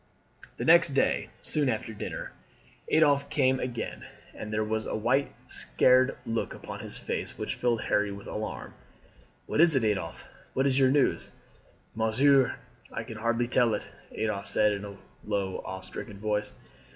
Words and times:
The 0.57 0.65
next 0.65 0.95
day, 0.95 1.29
soon 1.43 1.69
after 1.69 1.93
dinner, 1.93 2.31
Adolphe 2.91 3.27
came 3.29 3.59
again, 3.59 4.03
and 4.33 4.51
there 4.51 4.63
was 4.63 4.87
a 4.87 4.95
white 4.95 5.31
scared 5.45 6.17
look 6.25 6.55
upon 6.55 6.79
his 6.79 6.97
face 6.97 7.37
which 7.37 7.53
filled 7.53 7.81
Harry 7.81 8.11
with 8.11 8.25
alarm. 8.25 8.73
"What 9.45 9.61
is 9.61 9.75
it, 9.75 9.83
Adolphe? 9.83 10.23
What 10.55 10.65
is 10.65 10.79
your 10.79 10.89
news?" 10.89 11.33
"Monsieur, 11.95 12.55
I 12.91 13.03
can 13.03 13.17
hardly 13.17 13.47
tell 13.47 13.75
it," 13.75 13.85
Adolphe 14.11 14.47
said 14.47 14.71
in 14.71 14.85
a 14.85 14.97
low 15.23 15.59
awe 15.63 15.81
stricken 15.81 16.17
voice. 16.17 16.53